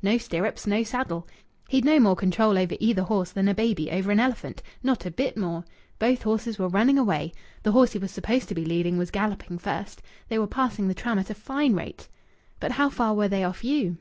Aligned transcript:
No 0.00 0.16
stirrups, 0.16 0.66
no 0.66 0.82
saddle. 0.82 1.28
He'd 1.68 1.84
no 1.84 2.00
more 2.00 2.16
control 2.16 2.56
over 2.56 2.74
either 2.80 3.02
horse 3.02 3.30
than 3.32 3.48
a 3.48 3.54
baby 3.54 3.90
over 3.90 4.10
an 4.10 4.18
elephant. 4.18 4.62
Not 4.82 5.04
a 5.04 5.10
bit 5.10 5.36
more. 5.36 5.62
Both 5.98 6.22
horses 6.22 6.58
were 6.58 6.68
running 6.70 6.96
away. 6.96 7.34
The 7.64 7.72
horse 7.72 7.92
he 7.92 7.98
was 7.98 8.10
supposed 8.10 8.48
to 8.48 8.54
be 8.54 8.64
leading 8.64 8.96
was 8.96 9.10
galloping 9.10 9.58
first. 9.58 10.00
They 10.30 10.38
were 10.38 10.46
passing 10.46 10.88
the 10.88 10.94
tram 10.94 11.18
at 11.18 11.28
a 11.28 11.34
fine 11.34 11.74
rate." 11.74 12.08
"But 12.60 12.72
how 12.72 12.88
far 12.88 13.12
were 13.12 13.28
they 13.28 13.44
off 13.44 13.62
you?" 13.62 13.98